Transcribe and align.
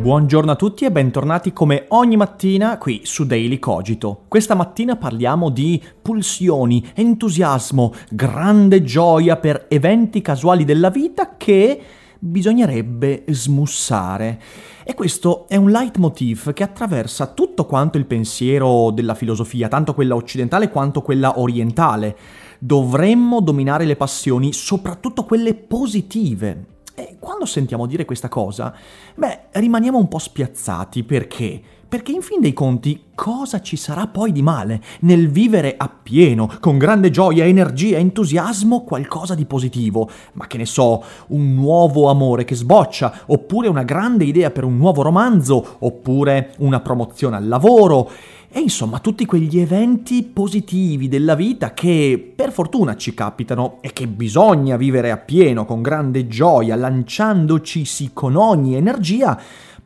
Buongiorno 0.00 0.50
a 0.50 0.56
tutti 0.56 0.86
e 0.86 0.90
bentornati 0.90 1.52
come 1.52 1.84
ogni 1.88 2.16
mattina 2.16 2.78
qui 2.78 3.02
su 3.04 3.26
Daily 3.26 3.58
Cogito. 3.58 4.22
Questa 4.28 4.54
mattina 4.54 4.96
parliamo 4.96 5.50
di 5.50 5.80
pulsioni, 6.00 6.82
entusiasmo, 6.94 7.92
grande 8.08 8.82
gioia 8.82 9.36
per 9.36 9.66
eventi 9.68 10.22
casuali 10.22 10.64
della 10.64 10.88
vita 10.88 11.36
che 11.36 11.82
bisognerebbe 12.18 13.24
smussare. 13.28 14.40
E 14.84 14.94
questo 14.94 15.46
è 15.48 15.56
un 15.56 15.70
leitmotiv 15.70 16.54
che 16.54 16.62
attraversa 16.62 17.26
tutto 17.26 17.66
quanto 17.66 17.98
il 17.98 18.06
pensiero 18.06 18.90
della 18.92 19.14
filosofia, 19.14 19.68
tanto 19.68 19.92
quella 19.92 20.14
occidentale 20.14 20.70
quanto 20.70 21.02
quella 21.02 21.38
orientale. 21.38 22.16
Dovremmo 22.58 23.42
dominare 23.42 23.84
le 23.84 23.96
passioni, 23.96 24.54
soprattutto 24.54 25.24
quelle 25.24 25.52
positive. 25.52 26.78
E 27.08 27.16
quando 27.18 27.46
sentiamo 27.46 27.86
dire 27.86 28.04
questa 28.04 28.28
cosa, 28.28 28.74
beh, 29.14 29.44
rimaniamo 29.52 29.96
un 29.96 30.08
po' 30.08 30.18
spiazzati 30.18 31.02
perché? 31.02 31.62
Perché 31.90 32.12
in 32.12 32.22
fin 32.22 32.40
dei 32.40 32.52
conti 32.52 33.06
cosa 33.16 33.60
ci 33.60 33.74
sarà 33.74 34.06
poi 34.06 34.30
di 34.30 34.42
male 34.42 34.80
nel 35.00 35.28
vivere 35.28 35.74
appieno, 35.76 36.48
con 36.60 36.78
grande 36.78 37.10
gioia, 37.10 37.44
energia, 37.44 37.98
entusiasmo, 37.98 38.84
qualcosa 38.84 39.34
di 39.34 39.44
positivo? 39.44 40.08
Ma 40.34 40.46
che 40.46 40.56
ne 40.56 40.66
so, 40.66 41.02
un 41.30 41.52
nuovo 41.52 42.08
amore 42.08 42.44
che 42.44 42.54
sboccia, 42.54 43.22
oppure 43.26 43.66
una 43.66 43.82
grande 43.82 44.22
idea 44.22 44.52
per 44.52 44.62
un 44.62 44.76
nuovo 44.76 45.02
romanzo, 45.02 45.78
oppure 45.80 46.54
una 46.58 46.78
promozione 46.78 47.34
al 47.34 47.48
lavoro. 47.48 48.08
E 48.52 48.60
insomma 48.60 49.00
tutti 49.00 49.26
quegli 49.26 49.58
eventi 49.58 50.22
positivi 50.22 51.08
della 51.08 51.34
vita 51.34 51.72
che 51.72 52.32
per 52.34 52.52
fortuna 52.52 52.96
ci 52.96 53.14
capitano 53.14 53.78
e 53.80 53.92
che 53.92 54.06
bisogna 54.06 54.76
vivere 54.76 55.10
appieno, 55.10 55.64
con 55.64 55.82
grande 55.82 56.28
gioia, 56.28 56.76
lanciandoci 56.76 58.10
con 58.12 58.36
ogni 58.36 58.74
energia, 58.76 59.40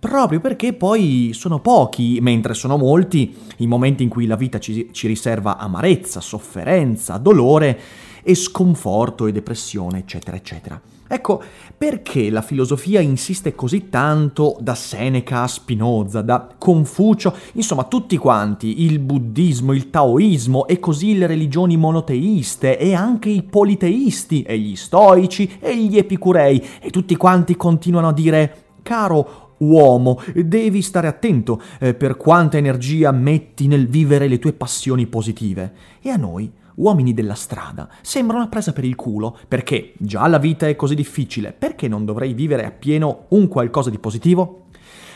proprio 0.05 0.39
perché 0.39 0.75
poi 0.75 1.31
sono 1.33 1.61
pochi, 1.61 2.19
mentre 2.21 2.53
sono 2.53 2.77
molti, 2.77 3.35
i 3.59 3.67
momenti 3.67 4.03
in 4.03 4.11
cui 4.11 4.27
la 4.27 4.37
vita 4.37 4.59
ci, 4.59 4.91
ci 4.93 5.07
riserva 5.07 5.57
amarezza, 5.57 6.21
sofferenza, 6.21 7.17
dolore 7.17 7.81
e 8.23 8.35
sconforto 8.35 9.27
e 9.27 9.33
depressione, 9.33 10.01
eccetera, 10.01 10.37
eccetera. 10.37 10.79
Ecco, 11.09 11.43
perché 11.79 12.29
la 12.29 12.43
filosofia 12.43 13.01
insiste 13.01 13.55
così 13.55 13.89
tanto 13.89 14.59
da 14.61 14.75
Seneca 14.75 15.43
a 15.43 15.47
Spinoza, 15.47 16.21
da 16.21 16.49
Confucio, 16.59 17.35
insomma 17.53 17.85
tutti 17.85 18.19
quanti, 18.19 18.83
il 18.83 18.99
buddismo, 18.99 19.73
il 19.73 19.89
taoismo 19.89 20.67
e 20.67 20.81
così 20.81 21.17
le 21.17 21.27
religioni 21.27 21.79
monoteiste 21.79 22.77
e 22.77 22.93
anche 22.93 23.31
i 23.31 23.43
politeisti 23.43 24.43
e 24.43 24.59
gli 24.59 24.77
stoici 24.77 25.57
e 25.61 25.75
gli 25.79 25.97
epicurei 25.97 26.63
e 26.79 26.91
tutti 26.91 27.17
quanti 27.17 27.57
continuano 27.57 28.09
a 28.09 28.13
dire 28.13 28.59
caro 28.83 29.44
uomo, 29.59 30.21
devi 30.35 30.83
stare 30.83 31.09
attento 31.09 31.61
eh, 31.79 31.95
per 31.95 32.17
quanta 32.17 32.57
energia 32.57 33.11
metti 33.13 33.67
nel 33.67 33.89
vivere 33.89 34.29
le 34.29 34.39
tue 34.39 34.53
passioni 34.53 35.07
positive. 35.07 35.73
E 36.01 36.11
a 36.11 36.17
noi 36.17 36.51
uomini 36.77 37.15
della 37.15 37.35
strada, 37.35 37.89
sembra 38.03 38.37
una 38.37 38.48
presa 38.48 38.73
per 38.73 38.85
il 38.85 38.97
culo, 38.97 39.37
perché 39.47 39.93
già 39.98 40.27
la 40.27 40.39
vita 40.39 40.67
è 40.67 40.77
così 40.77 40.95
difficile, 40.95 41.53
perché 41.53 41.89
non 41.89 42.05
dovrei 42.05 42.35
vivere 42.35 42.64
appieno 42.64 43.27
un 43.29 43.48
qualcosa 43.48 43.91
di 43.91 43.98
positivo? 43.98 44.67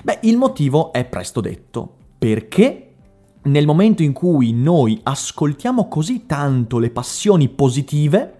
Beh, 0.02 0.20
il 0.22 0.36
motivo 0.36 0.92
è 0.92 1.04
presto 1.04 1.40
detto, 1.40 1.94
perché 2.16 2.84
nel 3.42 3.66
momento 3.66 4.02
in 4.02 4.12
cui 4.12 4.52
noi 4.52 5.00
ascoltiamo 5.02 5.88
così 5.88 6.26
tanto 6.26 6.78
le 6.78 6.90
passioni 6.90 7.48
positive, 7.48 8.37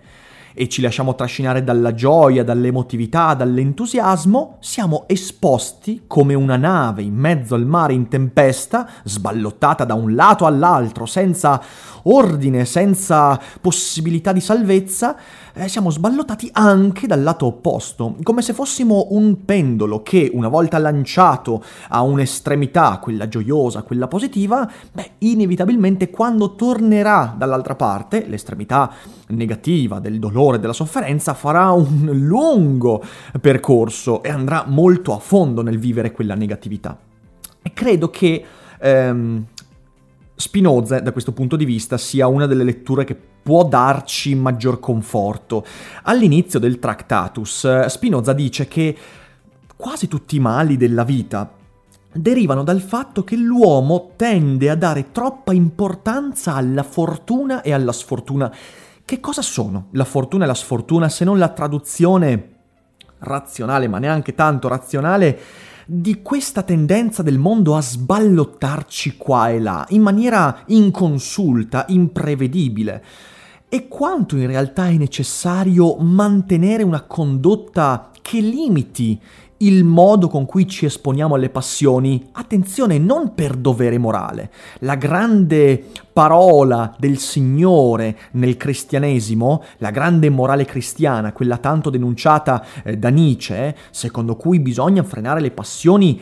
e 0.61 0.69
ci 0.69 0.83
lasciamo 0.83 1.15
trascinare 1.15 1.63
dalla 1.63 1.95
gioia, 1.95 2.43
dall'emotività, 2.43 3.35
dall'entusiasmo, 3.35 4.57
siamo 4.59 5.05
esposti 5.07 6.03
come 6.09 6.35
una 6.35 6.57
nave 6.57 7.03
in 7.03 7.15
mezzo 7.15 7.55
al 7.55 7.65
mare 7.65 7.93
in 7.93 8.09
tempesta, 8.09 8.91
sballottata 9.05 9.85
da 9.85 9.95
un 9.95 10.17
lato 10.17 10.47
all'altro, 10.47 11.07
senza 11.07 11.63
ordine, 12.03 12.65
senza 12.65 13.41
possibilità 13.61 14.33
di 14.33 14.41
salvezza, 14.41 15.17
eh, 15.55 15.69
siamo 15.69 15.91
sballottati 15.91 16.49
anche 16.53 17.07
dal 17.07 17.23
lato 17.23 17.47
opposto, 17.47 18.17
come 18.23 18.43
se 18.43 18.53
fossimo 18.53 19.09
un 19.11 19.45
pendolo 19.45 20.03
che, 20.03 20.31
una 20.33 20.49
volta 20.49 20.79
lanciato 20.79 21.63
a 21.89 22.03
un'estremità, 22.03 22.99
quella 22.99 23.29
gioiosa, 23.29 23.83
quella 23.83 24.09
positiva, 24.09 24.69
beh, 24.93 25.11
inevitabilmente 25.19 26.11
quando 26.11 26.55
tornerà 26.55 27.35
dall'altra 27.37 27.75
parte, 27.75 28.25
l'estremità 28.27 28.93
negativa 29.29 29.99
del 29.99 30.19
dolore, 30.19 30.48
della 30.57 30.73
sofferenza, 30.73 31.35
farà 31.35 31.71
un 31.73 32.09
lungo 32.13 33.05
percorso 33.41 34.23
e 34.23 34.31
andrà 34.31 34.65
molto 34.67 35.15
a 35.15 35.19
fondo 35.19 35.61
nel 35.61 35.79
vivere 35.79 36.13
quella 36.13 36.35
negatività. 36.35 36.99
E 37.61 37.73
credo 37.75 38.09
che 38.09 38.43
ehm, 38.81 39.45
Spinoza, 40.35 41.01
da 41.01 41.13
questo 41.13 41.33
punto 41.33 41.57
di 41.57 41.65
vista, 41.65 41.99
sia 41.99 42.29
una 42.29 42.47
delle 42.47 42.65
letture 42.65 43.05
che 43.05 43.17
può 43.43 43.65
darci 43.65 44.35
maggior 44.37 44.79
conforto. 44.79 45.65
All'inizio 46.05 46.59
del 46.59 46.79
Tractatus, 46.79 47.87
Spinoza 47.87 48.33
dice 48.33 48.69
che 48.69 48.97
quasi 49.77 50.07
tutti 50.07 50.37
i 50.37 50.41
mali 50.41 50.77
della 50.77 51.05
vita 51.05 51.53
derivano 52.13 52.63
dal 52.63 52.81
fatto 52.81 53.25
che 53.25 53.37
l'uomo 53.37 54.13
tende 54.17 54.71
a 54.71 54.77
dare 54.77 55.11
troppa 55.13 55.53
importanza 55.53 56.55
alla 56.55 56.83
fortuna 56.83 57.63
e 57.63 57.73
alla 57.73 57.93
sfortuna. 57.93 58.53
Che 59.09 59.21
cosa 59.21 59.41
sono 59.41 59.87
la 59.93 60.05
fortuna 60.05 60.45
e 60.45 60.47
la 60.47 60.53
sfortuna 60.53 61.09
se 61.09 61.25
non 61.25 61.39
la 61.39 61.49
traduzione 61.49 62.57
razionale, 63.21 63.89
ma 63.89 63.99
neanche 63.99 64.35
tanto 64.35 64.69
razionale, 64.69 65.41
di 65.87 66.21
questa 66.21 66.63
tendenza 66.63 67.23
del 67.23 67.39
mondo 67.39 67.75
a 67.75 67.81
sballottarci 67.81 69.17
qua 69.17 69.49
e 69.49 69.61
là, 69.61 69.87
in 69.93 70.03
maniera 70.03 70.61
inconsulta, 70.67 71.87
imprevedibile. 71.89 73.03
E 73.71 73.89
quanto 73.89 74.37
in 74.37 74.47
realtà 74.47 74.89
è 74.89 74.99
necessario 74.99 75.97
mantenere 75.97 76.83
una 76.83 77.05
condotta 77.05 78.11
che 78.21 78.41
limiti 78.41 79.19
il 79.59 79.85
modo 79.85 80.29
con 80.29 80.47
cui 80.47 80.69
ci 80.69 80.85
esponiamo 80.85 81.35
alle 81.35 81.51
passioni, 81.51 82.29
attenzione, 82.33 82.99
non 82.99 83.35
per 83.35 83.57
dovere 83.57 83.99
morale. 83.99 84.51
La 84.81 84.95
grande 84.95 85.85
parola 86.13 86.95
del 86.99 87.19
Signore 87.19 88.19
nel 88.33 88.57
cristianesimo, 88.57 89.63
la 89.79 89.91
grande 89.91 90.31
morale 90.31 90.65
cristiana, 90.65 91.33
quella 91.33 91.57
tanto 91.57 91.91
denunciata 91.91 92.65
eh, 92.85 92.97
da 92.97 93.09
Nietzsche, 93.09 93.77
secondo 93.91 94.37
cui 94.37 94.61
bisogna 94.61 95.03
frenare 95.03 95.41
le 95.41 95.51
passioni 95.51 96.21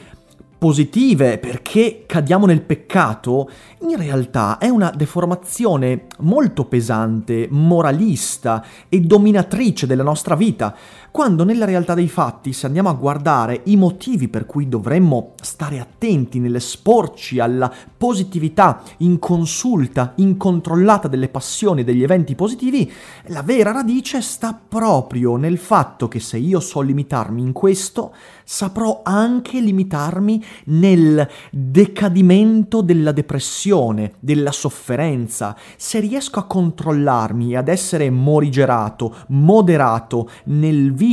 positive 0.59 1.39
perché 1.39 2.05
cadiamo 2.07 2.47
nel 2.47 2.63
peccato, 2.63 3.49
in 3.81 3.97
realtà 3.97 4.59
è 4.59 4.69
una 4.69 4.91
deformazione 4.91 6.07
molto 6.21 6.65
pesante, 6.65 7.47
moralista 7.51 8.65
e 8.89 9.01
dominatrice 9.01 9.87
della 9.87 10.03
nostra 10.03 10.35
vita, 10.35 10.75
quando 11.17 11.45
nella 11.45 11.65
realtà 11.65 11.95
dei 11.95 12.09
fatti, 12.09 12.53
se 12.53 12.67
andiamo 12.67 12.91
a 12.91 12.93
guardare 12.93 13.63
i 13.65 13.77
motivi 13.77 14.29
per 14.29 14.45
cui 14.45 14.69
dovremmo 14.69 15.33
stare 15.41 15.81
attenti 15.81 16.39
nell'esporci 16.39 17.41
alla 17.41 17.73
positività 17.97 18.83
inconsulta, 18.99 20.13
incontrollata 20.17 21.09
delle 21.09 21.31
passioni 21.31 21.81
e 21.81 21.85
degli 21.85 22.03
eventi 22.03 22.35
positivi, 22.35 22.93
la 23.29 23.41
vera 23.41 23.73
radice 23.73 24.21
sta 24.21 24.61
proprio 24.69 25.37
nel 25.37 25.57
fatto 25.57 26.07
che 26.07 26.21
se 26.21 26.37
io 26.37 26.61
so 26.61 26.83
limitarmi 26.83 27.41
in 27.41 27.53
questo, 27.53 28.13
saprò 28.45 29.01
anche 29.03 29.59
limitarmi 29.59 30.45
nel 30.67 31.27
decadimento 31.51 32.83
della 32.83 33.13
depressione, 33.13 34.17
della 34.21 34.53
sofferenza, 34.53 35.57
se 35.79 35.99
riesco 35.99 36.41
a 36.41 36.45
controllarmi 36.45 37.53
e 37.53 37.57
ad 37.57 37.69
essere 37.69 38.11
morigerato, 38.11 39.15
moderato 39.29 40.29
nel 40.45 40.93
vivere 40.93 41.05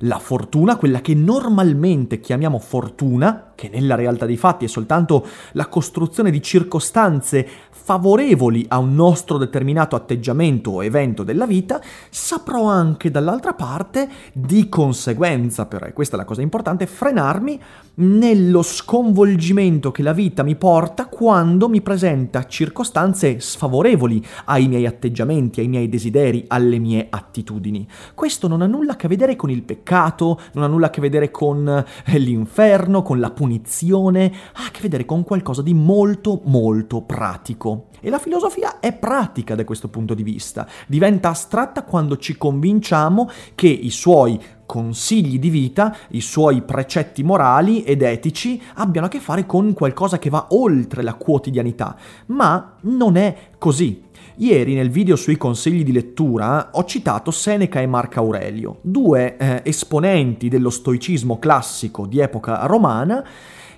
la 0.00 0.18
fortuna, 0.18 0.76
quella 0.76 1.00
che 1.00 1.14
normalmente 1.14 2.20
chiamiamo 2.20 2.58
fortuna, 2.58 3.49
che 3.60 3.68
nella 3.68 3.94
realtà 3.94 4.24
dei 4.24 4.38
fatti 4.38 4.64
è 4.64 4.68
soltanto 4.68 5.26
la 5.52 5.66
costruzione 5.66 6.30
di 6.30 6.40
circostanze 6.40 7.46
favorevoli 7.70 8.64
a 8.68 8.78
un 8.78 8.94
nostro 8.94 9.36
determinato 9.36 9.96
atteggiamento 9.96 10.70
o 10.70 10.84
evento 10.84 11.24
della 11.24 11.46
vita, 11.46 11.78
saprò 12.08 12.64
anche 12.64 13.10
dall'altra 13.10 13.52
parte, 13.52 14.08
di 14.32 14.68
conseguenza, 14.70 15.66
però, 15.66 15.84
e 15.84 15.92
questa 15.92 16.14
è 16.14 16.18
la 16.18 16.24
cosa 16.24 16.40
importante, 16.40 16.86
frenarmi 16.86 17.60
nello 18.00 18.62
sconvolgimento 18.62 19.90
che 19.90 20.02
la 20.02 20.12
vita 20.12 20.42
mi 20.42 20.56
porta 20.56 21.06
quando 21.06 21.68
mi 21.68 21.82
presenta 21.82 22.46
circostanze 22.46 23.40
sfavorevoli 23.40 24.24
ai 24.46 24.68
miei 24.68 24.86
atteggiamenti, 24.86 25.60
ai 25.60 25.68
miei 25.68 25.88
desideri, 25.88 26.44
alle 26.48 26.78
mie 26.78 27.08
attitudini. 27.10 27.86
Questo 28.14 28.48
non 28.48 28.62
ha 28.62 28.66
nulla 28.66 28.92
a 28.92 28.96
che 28.96 29.08
vedere 29.08 29.36
con 29.36 29.50
il 29.50 29.62
peccato, 29.62 30.40
non 30.52 30.64
ha 30.64 30.66
nulla 30.66 30.86
a 30.86 30.90
che 30.90 31.00
vedere 31.02 31.30
con 31.30 31.68
eh, 31.68 32.18
l'inferno, 32.18 33.02
con 33.02 33.20
la 33.20 33.30
punizione, 33.30 33.49
ha 33.56 34.66
a 34.66 34.70
che 34.70 34.80
vedere 34.80 35.04
con 35.04 35.24
qualcosa 35.24 35.62
di 35.62 35.74
molto 35.74 36.42
molto 36.44 37.02
pratico. 37.02 37.88
E 38.00 38.10
la 38.10 38.18
filosofia 38.18 38.80
è 38.80 38.92
pratica 38.92 39.54
da 39.54 39.64
questo 39.64 39.88
punto 39.88 40.14
di 40.14 40.22
vista, 40.22 40.66
diventa 40.86 41.30
astratta 41.30 41.84
quando 41.84 42.16
ci 42.16 42.36
convinciamo 42.36 43.28
che 43.54 43.68
i 43.68 43.90
suoi 43.90 44.40
consigli 44.70 45.40
di 45.40 45.50
vita, 45.50 45.96
i 46.10 46.20
suoi 46.20 46.62
precetti 46.62 47.24
morali 47.24 47.82
ed 47.82 48.02
etici 48.02 48.62
abbiano 48.74 49.08
a 49.08 49.10
che 49.10 49.18
fare 49.18 49.44
con 49.44 49.72
qualcosa 49.72 50.20
che 50.20 50.30
va 50.30 50.46
oltre 50.50 51.02
la 51.02 51.14
quotidianità. 51.14 51.96
Ma 52.26 52.76
non 52.82 53.16
è 53.16 53.50
così. 53.58 54.08
Ieri 54.40 54.72
nel 54.72 54.88
video 54.88 55.16
sui 55.16 55.36
consigli 55.36 55.84
di 55.84 55.92
lettura 55.92 56.70
ho 56.72 56.84
citato 56.84 57.30
Seneca 57.30 57.78
e 57.78 57.86
Marco 57.86 58.20
Aurelio, 58.20 58.78
due 58.80 59.36
eh, 59.36 59.60
esponenti 59.64 60.48
dello 60.48 60.70
stoicismo 60.70 61.38
classico 61.38 62.06
di 62.06 62.20
epoca 62.20 62.64
romana 62.64 63.22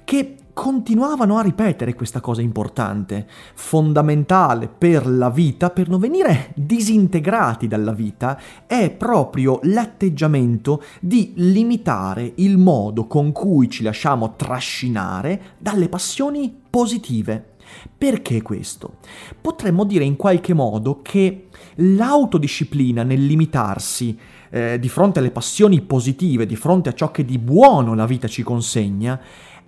che 0.04 0.36
continuavano 0.52 1.36
a 1.36 1.42
ripetere 1.42 1.94
questa 1.94 2.20
cosa 2.20 2.42
importante, 2.42 3.26
fondamentale 3.54 4.68
per 4.68 5.04
la 5.08 5.30
vita, 5.30 5.70
per 5.70 5.88
non 5.88 5.98
venire 5.98 6.52
disintegrati 6.54 7.66
dalla 7.66 7.92
vita, 7.92 8.38
è 8.64 8.88
proprio 8.90 9.58
l'atteggiamento 9.64 10.80
di 11.00 11.32
limitare 11.36 12.34
il 12.36 12.56
modo 12.56 13.08
con 13.08 13.32
cui 13.32 13.68
ci 13.68 13.82
lasciamo 13.82 14.36
trascinare 14.36 15.56
dalle 15.58 15.88
passioni 15.88 16.56
positive. 16.70 17.51
Perché 17.96 18.42
questo? 18.42 18.96
Potremmo 19.40 19.84
dire 19.84 20.04
in 20.04 20.16
qualche 20.16 20.54
modo 20.54 21.00
che 21.02 21.48
l'autodisciplina 21.76 23.02
nel 23.02 23.24
limitarsi 23.24 24.18
eh, 24.50 24.78
di 24.78 24.88
fronte 24.88 25.18
alle 25.18 25.30
passioni 25.30 25.80
positive, 25.80 26.46
di 26.46 26.56
fronte 26.56 26.88
a 26.88 26.94
ciò 26.94 27.10
che 27.10 27.24
di 27.24 27.38
buono 27.38 27.94
la 27.94 28.06
vita 28.06 28.28
ci 28.28 28.42
consegna, 28.42 29.20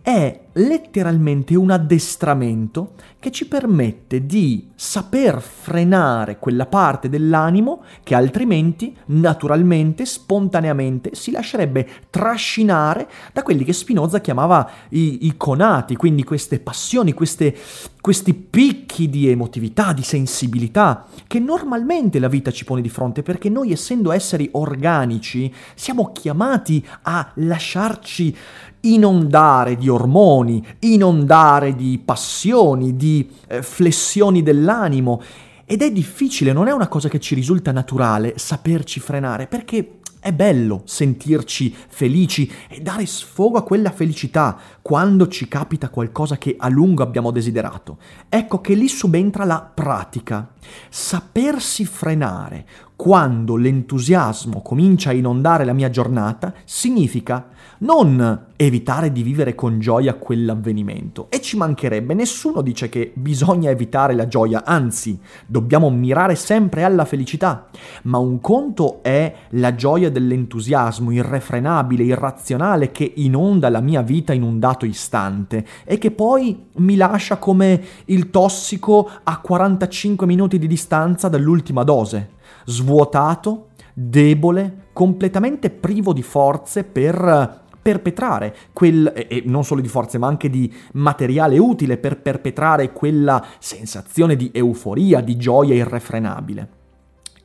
è 0.04 0.38
letteralmente 0.52 1.56
un 1.56 1.70
addestramento 1.70 2.92
che 3.18 3.30
ci 3.30 3.48
permette 3.48 4.26
di 4.26 4.68
saper 4.74 5.40
frenare 5.40 6.38
quella 6.38 6.66
parte 6.66 7.08
dell'animo 7.08 7.82
che 8.02 8.14
altrimenti, 8.14 8.94
naturalmente, 9.06 10.04
spontaneamente, 10.04 11.14
si 11.14 11.30
lascerebbe 11.30 11.88
trascinare 12.10 13.08
da 13.32 13.42
quelli 13.42 13.64
che 13.64 13.72
Spinoza 13.72 14.20
chiamava 14.20 14.70
i, 14.90 15.24
i 15.24 15.38
conati, 15.38 15.96
quindi 15.96 16.22
queste 16.22 16.60
passioni, 16.60 17.14
queste, 17.14 17.56
questi 18.04 18.34
picchi 18.34 19.08
di 19.08 19.30
emotività, 19.30 19.94
di 19.94 20.02
sensibilità, 20.02 21.06
che 21.26 21.38
normalmente 21.38 22.18
la 22.18 22.28
vita 22.28 22.50
ci 22.50 22.66
pone 22.66 22.82
di 22.82 22.90
fronte, 22.90 23.22
perché 23.22 23.48
noi 23.48 23.72
essendo 23.72 24.12
esseri 24.12 24.46
organici 24.52 25.50
siamo 25.74 26.12
chiamati 26.12 26.86
a 27.04 27.32
lasciarci 27.36 28.36
inondare 28.80 29.76
di 29.76 29.88
ormoni, 29.88 30.62
inondare 30.80 31.74
di 31.74 31.98
passioni, 32.04 32.94
di 32.94 33.26
eh, 33.48 33.62
flessioni 33.62 34.42
dell'animo. 34.42 35.22
Ed 35.64 35.80
è 35.80 35.90
difficile, 35.90 36.52
non 36.52 36.68
è 36.68 36.72
una 36.72 36.88
cosa 36.88 37.08
che 37.08 37.18
ci 37.18 37.34
risulta 37.34 37.72
naturale 37.72 38.34
saperci 38.36 39.00
frenare, 39.00 39.46
perché 39.46 40.00
è 40.24 40.32
bello 40.32 40.84
sentirci 40.86 41.76
felici 41.86 42.50
e 42.70 42.80
dare 42.80 43.04
sfogo 43.04 43.58
a 43.58 43.62
quella 43.62 43.90
felicità 43.90 44.58
quando 44.80 45.28
ci 45.28 45.48
capita 45.48 45.90
qualcosa 45.90 46.38
che 46.38 46.54
a 46.58 46.70
lungo 46.70 47.02
abbiamo 47.02 47.30
desiderato. 47.30 47.98
Ecco 48.30 48.62
che 48.62 48.72
lì 48.72 48.88
subentra 48.88 49.44
la 49.44 49.60
pratica. 49.60 50.54
Sapersi 50.88 51.84
frenare 51.84 52.66
quando 52.96 53.56
l'entusiasmo 53.56 54.62
comincia 54.62 55.10
a 55.10 55.14
inondare 55.14 55.64
la 55.64 55.72
mia 55.72 55.90
giornata 55.90 56.54
significa 56.64 57.48
non 57.78 58.46
evitare 58.56 59.10
di 59.10 59.22
vivere 59.22 59.54
con 59.54 59.80
gioia 59.80 60.14
quell'avvenimento. 60.14 61.26
E 61.28 61.40
ci 61.40 61.56
mancherebbe, 61.56 62.14
nessuno 62.14 62.62
dice 62.62 62.88
che 62.88 63.12
bisogna 63.14 63.70
evitare 63.70 64.14
la 64.14 64.28
gioia, 64.28 64.64
anzi, 64.64 65.18
dobbiamo 65.46 65.90
mirare 65.90 66.36
sempre 66.36 66.84
alla 66.84 67.04
felicità. 67.04 67.66
Ma 68.04 68.18
un 68.18 68.40
conto 68.40 69.02
è 69.02 69.34
la 69.50 69.74
gioia 69.74 70.10
dell'entusiasmo 70.10 71.10
irrefrenabile, 71.10 72.04
irrazionale 72.04 72.92
che 72.92 73.12
inonda 73.16 73.68
la 73.68 73.80
mia 73.80 74.02
vita 74.02 74.32
in 74.32 74.42
un 74.42 74.58
dato 74.58 74.86
istante 74.86 75.66
e 75.84 75.98
che 75.98 76.12
poi 76.12 76.66
mi 76.76 76.94
lascia 76.94 77.38
come 77.38 77.82
il 78.06 78.30
tossico 78.30 79.10
a 79.24 79.40
45 79.40 80.26
minuti 80.26 80.58
di 80.58 80.68
distanza 80.68 81.28
dall'ultima 81.28 81.82
dose, 81.82 82.30
svuotato, 82.64 83.68
debole, 83.92 84.88
completamente 84.92 85.70
privo 85.70 86.12
di 86.12 86.22
forze 86.22 86.84
per 86.84 87.62
perpetrare 87.84 88.54
quel, 88.72 89.12
e 89.14 89.42
non 89.44 89.62
solo 89.62 89.82
di 89.82 89.88
forze 89.88 90.16
ma 90.16 90.26
anche 90.26 90.48
di 90.48 90.72
materiale 90.92 91.58
utile 91.58 91.98
per 91.98 92.20
perpetrare 92.20 92.92
quella 92.92 93.44
sensazione 93.58 94.36
di 94.36 94.50
euforia, 94.54 95.20
di 95.20 95.36
gioia 95.36 95.74
irrefrenabile. 95.74 96.68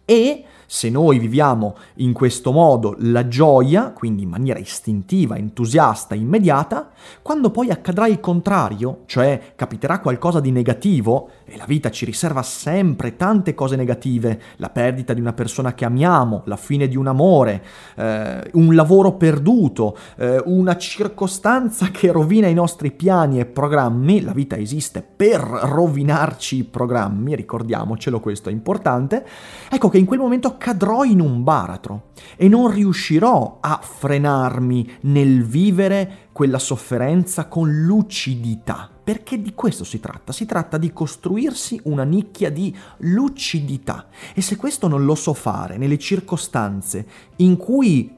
E 0.05 0.43
se 0.71 0.91
noi 0.91 1.17
viviamo 1.17 1.75
in 1.95 2.13
questo 2.13 2.51
modo 2.51 2.95
la 2.99 3.27
gioia, 3.27 3.89
quindi 3.89 4.21
in 4.21 4.29
maniera 4.29 4.59
istintiva, 4.59 5.35
entusiasta, 5.35 6.13
immediata, 6.13 6.91
quando 7.23 7.49
poi 7.49 7.71
accadrà 7.71 8.05
il 8.05 8.19
contrario, 8.19 8.99
cioè 9.07 9.53
capiterà 9.55 9.99
qualcosa 9.99 10.39
di 10.39 10.51
negativo, 10.51 11.31
e 11.45 11.57
la 11.57 11.65
vita 11.65 11.89
ci 11.89 12.05
riserva 12.05 12.43
sempre 12.43 13.15
tante 13.15 13.55
cose 13.55 13.75
negative, 13.75 14.39
la 14.57 14.69
perdita 14.69 15.13
di 15.13 15.19
una 15.19 15.33
persona 15.33 15.73
che 15.73 15.85
amiamo, 15.85 16.43
la 16.45 16.55
fine 16.55 16.87
di 16.87 16.95
un 16.95 17.07
amore, 17.07 17.63
eh, 17.95 18.51
un 18.53 18.75
lavoro 18.75 19.13
perduto, 19.13 19.97
eh, 20.17 20.39
una 20.45 20.77
circostanza 20.77 21.87
che 21.87 22.11
rovina 22.11 22.45
i 22.45 22.53
nostri 22.53 22.91
piani 22.91 23.39
e 23.39 23.47
programmi, 23.47 24.21
la 24.21 24.33
vita 24.33 24.55
esiste 24.55 25.01
per 25.01 25.39
rovinarci 25.41 26.57
i 26.57 26.63
programmi, 26.63 27.35
ricordiamocelo, 27.35 28.19
questo 28.19 28.49
è 28.49 28.51
importante, 28.51 29.25
ecco 29.67 29.89
che 29.89 29.97
in 29.97 30.05
quel 30.05 30.19
momento 30.19 30.57
cadrò 30.59 31.03
in 31.03 31.19
un 31.19 31.41
baratro 31.43 32.11
e 32.35 32.47
non 32.47 32.69
riuscirò 32.69 33.57
a 33.59 33.79
frenarmi 33.81 34.97
nel 35.01 35.43
vivere 35.43 36.27
quella 36.31 36.59
sofferenza 36.59 37.47
con 37.47 37.71
lucidità. 37.83 38.87
Perché 39.03 39.41
di 39.41 39.55
questo 39.55 39.83
si 39.83 39.99
tratta, 39.99 40.31
si 40.31 40.45
tratta 40.45 40.77
di 40.77 40.93
costruirsi 40.93 41.81
una 41.85 42.03
nicchia 42.03 42.51
di 42.51 42.75
lucidità. 42.97 44.09
E 44.35 44.41
se 44.41 44.55
questo 44.55 44.87
non 44.87 45.03
lo 45.05 45.15
so 45.15 45.33
fare 45.33 45.77
nelle 45.77 45.97
circostanze 45.97 47.07
in 47.37 47.57
cui 47.57 48.15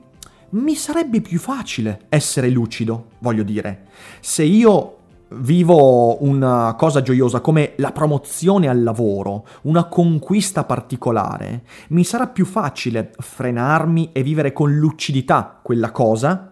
mi 0.50 0.76
sarebbe 0.76 1.22
più 1.22 1.40
facile 1.40 2.08
essere 2.10 2.50
lucido, 2.50 3.12
voglio 3.20 3.44
dire, 3.44 3.88
se 4.20 4.44
io 4.44 4.98
vivo 5.34 6.24
una 6.24 6.76
cosa 6.78 7.02
gioiosa 7.02 7.40
come 7.40 7.74
la 7.78 7.92
promozione 7.92 8.68
al 8.68 8.84
lavoro, 8.84 9.46
una 9.64 9.86
conquista 9.86 10.64
particolare, 10.64 11.64
mi 11.90 12.04
sarà 12.04 12.28
più 12.28 12.46
facile 12.46 13.12
frenarmi 13.18 14.10
e 14.12 14.24
vivere 14.24 14.54
con 14.54 14.76
lucidità 14.76 15.60
quella 15.62 15.92
cosa 15.92 16.52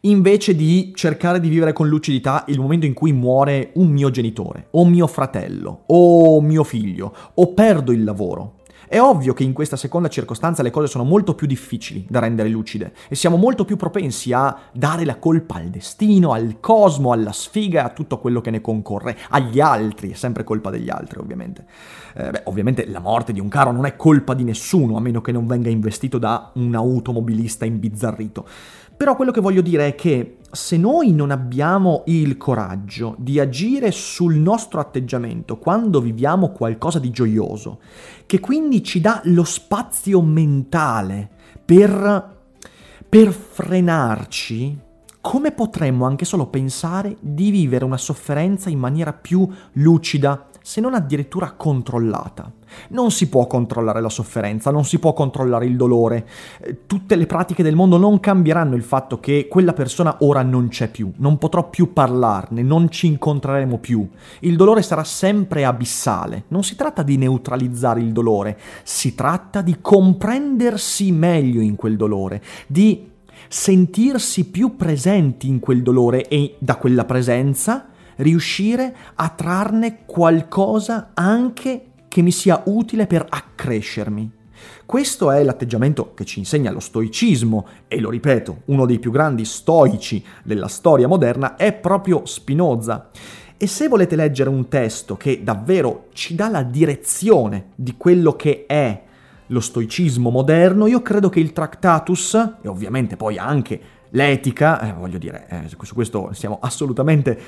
invece 0.00 0.54
di 0.54 0.92
cercare 0.94 1.40
di 1.40 1.48
vivere 1.48 1.72
con 1.72 1.88
lucidità 1.88 2.44
il 2.48 2.60
momento 2.60 2.86
in 2.86 2.94
cui 2.94 3.12
muore 3.12 3.72
un 3.74 3.88
mio 3.88 4.10
genitore, 4.10 4.68
o 4.72 4.84
mio 4.84 5.06
fratello, 5.06 5.82
o 5.86 6.40
mio 6.40 6.64
figlio, 6.64 7.14
o 7.34 7.52
perdo 7.52 7.92
il 7.92 8.04
lavoro. 8.04 8.55
È 8.88 9.00
ovvio 9.00 9.32
che 9.32 9.42
in 9.42 9.52
questa 9.52 9.76
seconda 9.76 10.08
circostanza 10.08 10.62
le 10.62 10.70
cose 10.70 10.86
sono 10.86 11.04
molto 11.04 11.34
più 11.34 11.46
difficili 11.46 12.06
da 12.08 12.20
rendere 12.20 12.48
lucide 12.48 12.92
e 13.08 13.14
siamo 13.14 13.36
molto 13.36 13.64
più 13.64 13.76
propensi 13.76 14.32
a 14.32 14.56
dare 14.72 15.04
la 15.04 15.16
colpa 15.16 15.56
al 15.56 15.68
destino, 15.68 16.32
al 16.32 16.58
cosmo, 16.60 17.12
alla 17.12 17.32
sfiga, 17.32 17.84
a 17.84 17.90
tutto 17.90 18.18
quello 18.18 18.40
che 18.40 18.50
ne 18.50 18.60
concorre, 18.60 19.16
agli 19.30 19.60
altri, 19.60 20.10
è 20.10 20.14
sempre 20.14 20.44
colpa 20.44 20.70
degli 20.70 20.88
altri 20.88 21.18
ovviamente. 21.18 21.64
Eh, 22.14 22.30
beh, 22.30 22.42
ovviamente 22.44 22.86
la 22.88 23.00
morte 23.00 23.32
di 23.32 23.40
un 23.40 23.48
caro 23.48 23.72
non 23.72 23.86
è 23.86 23.96
colpa 23.96 24.34
di 24.34 24.44
nessuno 24.44 24.96
a 24.96 25.00
meno 25.00 25.20
che 25.20 25.32
non 25.32 25.46
venga 25.46 25.68
investito 25.68 26.18
da 26.18 26.50
un 26.54 26.74
automobilista 26.74 27.64
imbizzarrito. 27.64 28.46
Però 28.96 29.14
quello 29.14 29.30
che 29.30 29.42
voglio 29.42 29.60
dire 29.60 29.88
è 29.88 29.94
che 29.94 30.38
se 30.50 30.78
noi 30.78 31.12
non 31.12 31.30
abbiamo 31.30 32.02
il 32.06 32.38
coraggio 32.38 33.14
di 33.18 33.38
agire 33.38 33.90
sul 33.90 34.36
nostro 34.36 34.80
atteggiamento 34.80 35.58
quando 35.58 36.00
viviamo 36.00 36.50
qualcosa 36.50 36.98
di 36.98 37.10
gioioso, 37.10 37.80
che 38.24 38.40
quindi 38.40 38.82
ci 38.82 39.00
dà 39.00 39.20
lo 39.24 39.44
spazio 39.44 40.22
mentale 40.22 41.28
per, 41.62 42.36
per 43.06 43.32
frenarci, 43.32 44.78
come 45.20 45.52
potremmo 45.52 46.06
anche 46.06 46.24
solo 46.24 46.46
pensare 46.46 47.16
di 47.20 47.50
vivere 47.50 47.84
una 47.84 47.98
sofferenza 47.98 48.70
in 48.70 48.78
maniera 48.78 49.12
più 49.12 49.46
lucida, 49.72 50.46
se 50.66 50.80
non 50.80 50.94
addirittura 50.94 51.52
controllata? 51.52 52.50
Non 52.88 53.12
si 53.12 53.28
può 53.28 53.46
controllare 53.46 54.00
la 54.00 54.08
sofferenza, 54.08 54.72
non 54.72 54.84
si 54.84 54.98
può 54.98 55.12
controllare 55.12 55.64
il 55.64 55.76
dolore. 55.76 56.26
Eh, 56.60 56.86
tutte 56.88 57.14
le 57.14 57.26
pratiche 57.26 57.62
del 57.62 57.76
mondo 57.76 57.98
non 57.98 58.18
cambieranno 58.18 58.74
il 58.74 58.82
fatto 58.82 59.20
che 59.20 59.46
quella 59.48 59.72
persona 59.72 60.16
ora 60.22 60.42
non 60.42 60.66
c'è 60.66 60.88
più, 60.88 61.12
non 61.18 61.38
potrò 61.38 61.70
più 61.70 61.92
parlarne, 61.92 62.62
non 62.62 62.90
ci 62.90 63.06
incontreremo 63.06 63.78
più. 63.78 64.10
Il 64.40 64.56
dolore 64.56 64.82
sarà 64.82 65.04
sempre 65.04 65.64
abissale. 65.64 66.46
Non 66.48 66.64
si 66.64 66.74
tratta 66.74 67.04
di 67.04 67.16
neutralizzare 67.16 68.00
il 68.00 68.10
dolore, 68.10 68.58
si 68.82 69.14
tratta 69.14 69.60
di 69.60 69.76
comprendersi 69.80 71.12
meglio 71.12 71.60
in 71.60 71.76
quel 71.76 71.96
dolore, 71.96 72.42
di 72.66 73.08
sentirsi 73.46 74.50
più 74.50 74.74
presenti 74.74 75.46
in 75.46 75.60
quel 75.60 75.84
dolore 75.84 76.26
e 76.26 76.56
da 76.58 76.74
quella 76.74 77.04
presenza 77.04 77.90
riuscire 78.16 78.94
a 79.14 79.28
trarne 79.28 80.04
qualcosa 80.04 81.10
anche 81.14 81.86
che 82.08 82.22
mi 82.22 82.32
sia 82.32 82.62
utile 82.66 83.06
per 83.06 83.26
accrescermi. 83.28 84.30
Questo 84.86 85.30
è 85.30 85.42
l'atteggiamento 85.42 86.14
che 86.14 86.24
ci 86.24 86.38
insegna 86.38 86.70
lo 86.70 86.80
stoicismo 86.80 87.66
e 87.88 88.00
lo 88.00 88.08
ripeto, 88.08 88.62
uno 88.66 88.86
dei 88.86 88.98
più 88.98 89.10
grandi 89.10 89.44
stoici 89.44 90.24
della 90.42 90.68
storia 90.68 91.08
moderna 91.08 91.56
è 91.56 91.72
proprio 91.72 92.24
Spinoza. 92.24 93.10
E 93.58 93.66
se 93.66 93.88
volete 93.88 94.16
leggere 94.16 94.50
un 94.50 94.68
testo 94.68 95.16
che 95.16 95.42
davvero 95.42 96.08
ci 96.12 96.34
dà 96.34 96.48
la 96.48 96.62
direzione 96.62 97.68
di 97.74 97.94
quello 97.96 98.34
che 98.34 98.64
è 98.66 99.02
lo 99.48 99.60
stoicismo 99.60 100.30
moderno, 100.30 100.86
io 100.86 101.02
credo 101.02 101.28
che 101.28 101.40
il 101.40 101.52
Tractatus, 101.52 102.34
e 102.62 102.68
ovviamente 102.68 103.16
poi 103.16 103.38
anche 103.38 103.80
l'etica, 104.10 104.80
eh, 104.80 104.92
voglio 104.92 105.18
dire, 105.18 105.46
eh, 105.48 105.68
su 105.68 105.94
questo 105.94 106.30
siamo 106.32 106.58
assolutamente 106.60 107.38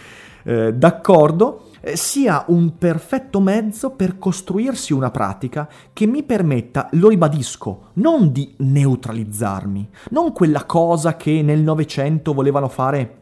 eh, 0.45 0.75
d'accordo, 0.75 1.71
eh, 1.81 1.97
sia 1.97 2.45
un 2.49 2.77
perfetto 2.77 3.41
mezzo 3.41 3.91
per 3.91 4.19
costruirsi 4.19 4.93
una 4.93 5.11
pratica 5.11 5.69
che 5.93 6.07
mi 6.07 6.23
permetta, 6.23 6.89
lo 6.93 7.09
ribadisco, 7.09 7.91
non 7.95 8.33
di 8.33 8.55
neutralizzarmi, 8.57 9.89
non 10.11 10.33
quella 10.33 10.65
cosa 10.65 11.17
che 11.17 11.43
nel 11.43 11.61
Novecento 11.61 12.33
volevano 12.33 12.69
fare 12.69 13.19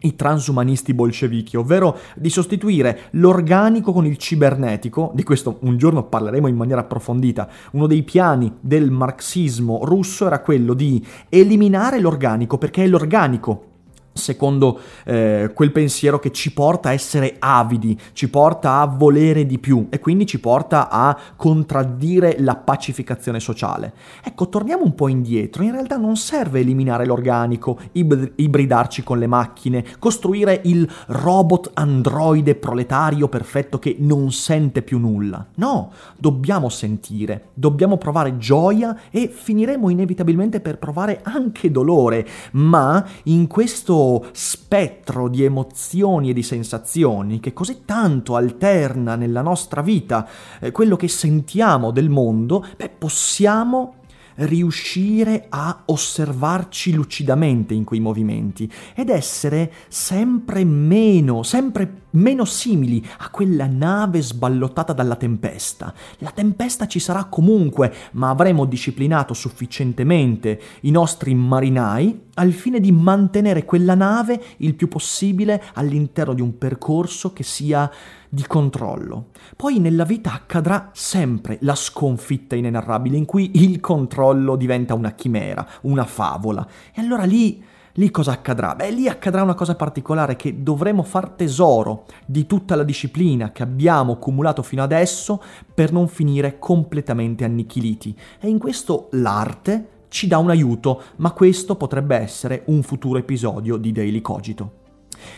i 0.00 0.16
transumanisti 0.16 0.94
bolscevichi, 0.94 1.56
ovvero 1.56 1.98
di 2.16 2.30
sostituire 2.30 3.00
l'organico 3.12 3.92
con 3.92 4.06
il 4.06 4.16
cibernetico, 4.16 5.12
di 5.14 5.22
questo 5.22 5.58
un 5.60 5.76
giorno 5.76 6.04
parleremo 6.04 6.46
in 6.46 6.56
maniera 6.56 6.80
approfondita, 6.80 7.48
uno 7.72 7.86
dei 7.86 8.02
piani 8.02 8.52
del 8.60 8.90
marxismo 8.90 9.80
russo 9.84 10.26
era 10.26 10.40
quello 10.40 10.74
di 10.74 11.04
eliminare 11.28 12.00
l'organico 12.00 12.58
perché 12.58 12.84
è 12.84 12.86
l'organico 12.86 13.64
secondo 14.12 14.80
eh, 15.04 15.50
quel 15.54 15.72
pensiero 15.72 16.18
che 16.18 16.32
ci 16.32 16.52
porta 16.52 16.90
a 16.90 16.92
essere 16.92 17.36
avidi, 17.38 17.98
ci 18.12 18.28
porta 18.28 18.80
a 18.80 18.86
volere 18.86 19.46
di 19.46 19.58
più 19.58 19.86
e 19.90 19.98
quindi 19.98 20.26
ci 20.26 20.40
porta 20.40 20.88
a 20.88 21.16
contraddire 21.36 22.36
la 22.38 22.56
pacificazione 22.56 23.40
sociale. 23.40 23.92
Ecco, 24.22 24.48
torniamo 24.48 24.84
un 24.84 24.94
po' 24.94 25.08
indietro, 25.08 25.62
in 25.62 25.72
realtà 25.72 25.96
non 25.96 26.16
serve 26.16 26.60
eliminare 26.60 27.06
l'organico, 27.06 27.78
ib- 27.92 28.32
ibridarci 28.36 29.02
con 29.02 29.18
le 29.18 29.26
macchine, 29.26 29.84
costruire 29.98 30.60
il 30.64 30.88
robot 31.06 31.70
androide 31.74 32.54
proletario 32.54 33.28
perfetto 33.28 33.78
che 33.78 33.96
non 33.98 34.32
sente 34.32 34.82
più 34.82 34.98
nulla. 34.98 35.46
No, 35.56 35.92
dobbiamo 36.16 36.68
sentire, 36.68 37.50
dobbiamo 37.54 37.96
provare 37.96 38.36
gioia 38.36 38.96
e 39.10 39.28
finiremo 39.28 39.88
inevitabilmente 39.88 40.60
per 40.60 40.78
provare 40.78 41.20
anche 41.22 41.70
dolore, 41.70 42.26
ma 42.52 43.04
in 43.24 43.46
questo 43.46 43.99
spettro 44.32 45.28
di 45.28 45.44
emozioni 45.44 46.30
e 46.30 46.32
di 46.32 46.42
sensazioni 46.42 47.40
che 47.40 47.52
così 47.52 47.82
tanto 47.84 48.36
alterna 48.36 49.16
nella 49.16 49.42
nostra 49.42 49.82
vita 49.82 50.26
eh, 50.60 50.72
quello 50.72 50.96
che 50.96 51.08
sentiamo 51.08 51.90
del 51.90 52.08
mondo, 52.08 52.64
beh, 52.76 52.90
possiamo 52.98 53.94
riuscire 54.40 55.46
a 55.48 55.82
osservarci 55.86 56.92
lucidamente 56.92 57.74
in 57.74 57.84
quei 57.84 58.00
movimenti 58.00 58.70
ed 58.94 59.10
essere 59.10 59.72
sempre 59.88 60.64
meno, 60.64 61.42
sempre 61.42 62.02
meno 62.12 62.44
simili 62.44 63.06
a 63.18 63.28
quella 63.30 63.66
nave 63.66 64.22
sballottata 64.22 64.92
dalla 64.92 65.16
tempesta. 65.16 65.92
La 66.18 66.30
tempesta 66.30 66.86
ci 66.86 66.98
sarà 66.98 67.24
comunque, 67.24 67.92
ma 68.12 68.30
avremo 68.30 68.64
disciplinato 68.64 69.34
sufficientemente 69.34 70.60
i 70.82 70.90
nostri 70.90 71.34
marinai 71.34 72.28
al 72.34 72.52
fine 72.52 72.80
di 72.80 72.92
mantenere 72.92 73.64
quella 73.64 73.94
nave 73.94 74.42
il 74.58 74.74
più 74.74 74.88
possibile 74.88 75.62
all'interno 75.74 76.32
di 76.32 76.40
un 76.40 76.56
percorso 76.56 77.32
che 77.32 77.42
sia 77.42 77.90
di 78.32 78.46
controllo. 78.46 79.26
Poi 79.56 79.80
nella 79.80 80.04
vita 80.04 80.32
accadrà 80.32 80.90
sempre 80.94 81.58
la 81.62 81.74
sconfitta 81.74 82.54
inenarrabile 82.54 83.16
in 83.16 83.24
cui 83.26 83.50
il 83.54 83.80
controllo 83.80 84.54
diventa 84.54 84.94
una 84.94 85.12
chimera, 85.12 85.66
una 85.82 86.04
favola. 86.04 86.66
E 86.94 87.00
allora 87.00 87.24
lì 87.24 87.62
lì 87.94 88.10
cosa 88.10 88.32
accadrà? 88.32 88.74
Beh, 88.76 88.92
lì 88.92 89.08
accadrà 89.08 89.42
una 89.42 89.54
cosa 89.54 89.74
particolare 89.74 90.36
che 90.36 90.62
dovremo 90.62 91.02
far 91.02 91.30
tesoro 91.30 92.06
di 92.24 92.46
tutta 92.46 92.76
la 92.76 92.84
disciplina 92.84 93.50
che 93.50 93.64
abbiamo 93.64 94.12
accumulato 94.12 94.62
fino 94.62 94.82
adesso 94.82 95.42
per 95.74 95.92
non 95.92 96.06
finire 96.06 96.58
completamente 96.58 97.44
annichiliti. 97.44 98.16
E 98.38 98.48
in 98.48 98.58
questo 98.58 99.08
l'arte 99.12 99.98
ci 100.08 100.28
dà 100.28 100.38
un 100.38 100.50
aiuto, 100.50 101.02
ma 101.16 101.32
questo 101.32 101.76
potrebbe 101.76 102.16
essere 102.16 102.62
un 102.66 102.82
futuro 102.82 103.18
episodio 103.18 103.76
di 103.76 103.92
Daily 103.92 104.20
Cogito. 104.20 104.89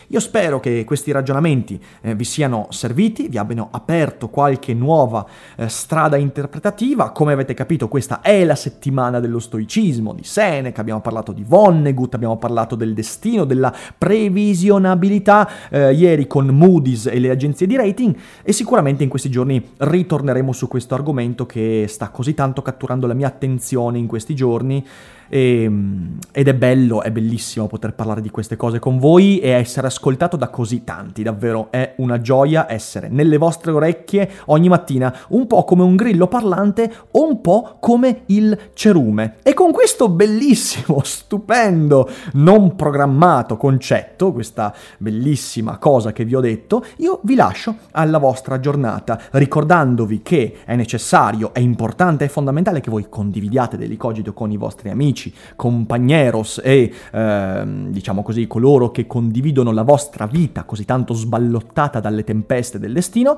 Io 0.07 0.19
spero 0.19 0.59
che 0.59 0.83
questi 0.85 1.11
ragionamenti 1.11 1.81
eh, 2.01 2.15
vi 2.15 2.23
siano 2.23 2.67
serviti, 2.69 3.27
vi 3.27 3.37
abbiano 3.37 3.69
aperto 3.71 4.29
qualche 4.29 4.73
nuova 4.73 5.25
eh, 5.55 5.67
strada 5.69 6.17
interpretativa. 6.17 7.11
Come 7.11 7.33
avete 7.33 7.53
capito, 7.53 7.87
questa 7.87 8.21
è 8.21 8.43
la 8.43 8.55
settimana 8.55 9.19
dello 9.19 9.39
stoicismo 9.39 10.13
di 10.13 10.23
Seneca, 10.23 10.81
abbiamo 10.81 11.01
parlato 11.01 11.31
di 11.31 11.43
Vonnegut, 11.45 12.13
abbiamo 12.13 12.37
parlato 12.37 12.75
del 12.75 12.93
destino, 12.93 13.45
della 13.45 13.73
previsionabilità 13.97 15.49
eh, 15.69 15.93
ieri 15.93 16.27
con 16.27 16.47
Moody's 16.47 17.07
e 17.07 17.19
le 17.19 17.29
agenzie 17.29 17.67
di 17.67 17.75
rating 17.75 18.15
e 18.43 18.51
sicuramente 18.51 19.03
in 19.03 19.09
questi 19.09 19.29
giorni 19.29 19.71
ritorneremo 19.77 20.51
su 20.51 20.67
questo 20.67 20.95
argomento 20.95 21.45
che 21.45 21.85
sta 21.87 22.09
così 22.09 22.33
tanto 22.33 22.61
catturando 22.61 23.07
la 23.07 23.13
mia 23.13 23.27
attenzione 23.27 23.97
in 23.97 24.07
questi 24.07 24.35
giorni. 24.35 24.85
E, 25.29 25.63
ehm, 25.63 26.17
ed 26.31 26.47
è 26.47 26.53
bello, 26.53 27.01
è 27.01 27.11
bellissimo 27.11 27.67
poter 27.67 27.93
parlare 27.93 28.21
di 28.21 28.29
queste 28.29 28.55
cose 28.55 28.79
con 28.79 28.97
voi 28.97 29.39
e 29.39 29.49
essere 29.49 29.87
ascoltato 29.87 30.37
da 30.37 30.49
così 30.49 30.83
tanti, 30.83 31.23
davvero 31.23 31.67
è 31.71 31.93
una 31.97 32.21
gioia 32.21 32.71
essere 32.71 33.07
nelle 33.09 33.37
vostre 33.37 33.71
orecchie 33.71 34.29
ogni 34.45 34.69
mattina, 34.69 35.15
un 35.29 35.47
po' 35.47 35.63
come 35.63 35.83
un 35.83 35.95
grillo 35.95 36.27
parlante 36.27 36.91
o 37.11 37.27
un 37.27 37.41
po' 37.41 37.77
come 37.79 38.23
il 38.27 38.57
cerume. 38.73 39.35
E 39.43 39.53
con 39.53 39.71
questo 39.71 40.09
bellissimo, 40.09 41.01
stupendo, 41.03 42.09
non 42.33 42.75
programmato 42.75 43.57
concetto, 43.57 44.31
questa 44.31 44.73
bellissima 44.97 45.77
cosa 45.77 46.11
che 46.11 46.25
vi 46.25 46.35
ho 46.35 46.39
detto, 46.39 46.83
io 46.97 47.19
vi 47.23 47.35
lascio 47.35 47.75
alla 47.91 48.17
vostra 48.17 48.59
giornata, 48.59 49.19
ricordandovi 49.31 50.21
che 50.21 50.57
è 50.65 50.75
necessario, 50.75 51.53
è 51.53 51.59
importante, 51.59 52.25
è 52.25 52.27
fondamentale 52.27 52.81
che 52.81 52.89
voi 52.89 53.07
condividiate 53.09 53.77
dell'icogito 53.77 54.33
con 54.33 54.51
i 54.51 54.57
vostri 54.57 54.89
amici, 55.23 55.33
compagneros 55.55 56.59
e 56.63 56.91
eh, 57.11 57.63
diciamo 57.87 58.23
così 58.23 58.47
coloro 58.47 58.91
che 58.91 59.07
condividono 59.07 59.71
la 59.71 59.83
vostra 59.83 60.25
vita 60.25 60.63
così 60.63 60.83
tanto 60.85 61.13
sballottata 61.13 61.99
dalle 61.99 62.23
tempeste 62.23 62.79
del 62.79 62.93
destino 62.93 63.37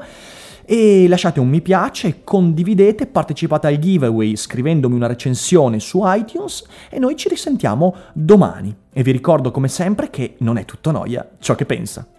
e 0.68 1.08
lasciate 1.08 1.40
un 1.40 1.48
mi 1.48 1.62
piace, 1.62 2.24
condividete, 2.24 3.06
partecipate 3.06 3.68
al 3.68 3.78
giveaway 3.78 4.36
scrivendomi 4.36 4.96
una 4.96 5.06
recensione 5.06 5.80
su 5.80 6.02
iTunes 6.04 6.66
e 6.90 6.98
noi 6.98 7.16
ci 7.16 7.30
risentiamo 7.30 7.94
domani. 8.14 8.76
E 8.92 9.04
vi 9.04 9.12
ricordo 9.12 9.52
come 9.52 9.68
sempre 9.68 10.10
che 10.10 10.36
non 10.40 10.58
è 10.58 10.66
tutto 10.66 10.90
noia 10.90 11.30
ciò 11.40 11.54
che 11.54 11.66
pensa. 11.66 12.15